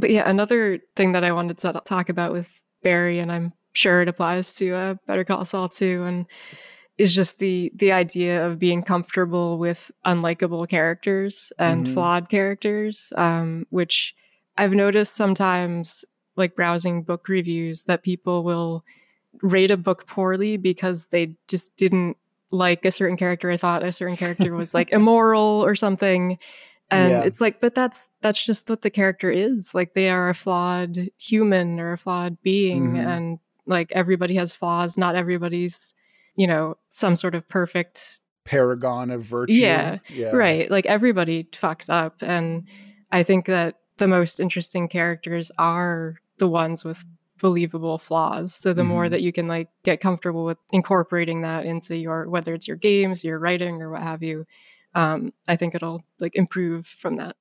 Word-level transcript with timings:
But 0.00 0.10
yeah, 0.10 0.28
another 0.28 0.80
thing 0.96 1.12
that 1.12 1.24
I 1.24 1.32
wanted 1.32 1.58
to 1.58 1.80
talk 1.84 2.08
about 2.08 2.32
with 2.32 2.60
Barry, 2.82 3.18
and 3.18 3.30
I'm 3.30 3.52
sure 3.72 4.02
it 4.02 4.08
applies 4.08 4.54
to 4.54 4.74
uh, 4.74 4.94
Better 5.06 5.24
Call 5.24 5.44
Saul 5.44 5.68
too, 5.68 6.04
and 6.04 6.26
is 6.98 7.14
just 7.14 7.38
the 7.38 7.72
the 7.74 7.92
idea 7.92 8.46
of 8.46 8.58
being 8.58 8.82
comfortable 8.82 9.58
with 9.58 9.90
unlikable 10.06 10.68
characters 10.68 11.52
and 11.58 11.84
mm-hmm. 11.84 11.94
flawed 11.94 12.28
characters, 12.28 13.12
um, 13.16 13.66
which 13.70 14.14
I've 14.58 14.72
noticed 14.72 15.14
sometimes, 15.14 16.04
like 16.36 16.56
browsing 16.56 17.02
book 17.02 17.28
reviews, 17.28 17.84
that 17.84 18.02
people 18.02 18.44
will 18.44 18.84
rate 19.42 19.70
a 19.70 19.76
book 19.76 20.06
poorly 20.06 20.56
because 20.56 21.08
they 21.08 21.36
just 21.48 21.76
didn't 21.78 22.16
like 22.50 22.84
a 22.84 22.90
certain 22.90 23.16
character. 23.16 23.50
I 23.50 23.56
thought 23.56 23.84
a 23.84 23.92
certain 23.92 24.16
character 24.16 24.54
was 24.54 24.74
like 24.74 24.90
immoral 24.92 25.64
or 25.64 25.74
something. 25.74 26.38
And 26.90 27.10
yeah. 27.10 27.22
it's 27.22 27.40
like, 27.40 27.60
but 27.60 27.74
that's 27.74 28.10
that's 28.20 28.44
just 28.44 28.68
what 28.68 28.82
the 28.82 28.90
character 28.90 29.30
is. 29.30 29.74
Like 29.74 29.94
they 29.94 30.10
are 30.10 30.28
a 30.28 30.34
flawed 30.34 31.10
human 31.18 31.78
or 31.78 31.92
a 31.92 31.98
flawed 31.98 32.42
being, 32.42 32.88
mm-hmm. 32.88 33.08
and 33.08 33.38
like 33.66 33.92
everybody 33.92 34.34
has 34.34 34.52
flaws. 34.52 34.98
Not 34.98 35.14
everybody's, 35.14 35.94
you 36.36 36.46
know, 36.46 36.76
some 36.88 37.14
sort 37.14 37.34
of 37.34 37.48
perfect 37.48 38.20
paragon 38.44 39.10
of 39.10 39.22
virtue. 39.22 39.54
Yeah, 39.54 39.98
yeah. 40.08 40.30
right. 40.30 40.68
Like 40.70 40.86
everybody 40.86 41.44
fucks 41.44 41.88
up, 41.88 42.22
and 42.22 42.66
I 43.12 43.22
think 43.22 43.46
that 43.46 43.76
the 43.98 44.08
most 44.08 44.40
interesting 44.40 44.88
characters 44.88 45.52
are 45.58 46.16
the 46.38 46.48
ones 46.48 46.84
with 46.84 47.04
believable 47.40 47.98
flaws. 47.98 48.54
So 48.54 48.72
the 48.72 48.82
mm-hmm. 48.82 48.90
more 48.90 49.08
that 49.08 49.22
you 49.22 49.32
can 49.32 49.46
like 49.46 49.68
get 49.84 50.00
comfortable 50.00 50.44
with 50.44 50.58
incorporating 50.72 51.42
that 51.42 51.64
into 51.66 51.96
your 51.96 52.28
whether 52.28 52.52
it's 52.54 52.66
your 52.66 52.76
games, 52.76 53.22
your 53.22 53.38
writing, 53.38 53.80
or 53.80 53.90
what 53.90 54.02
have 54.02 54.22
you, 54.22 54.46
um, 54.94 55.32
I 55.48 55.56
think 55.56 55.74
it'll 55.74 56.04
like 56.18 56.34
improve 56.36 56.86
from 56.86 57.16
that. 57.16 57.36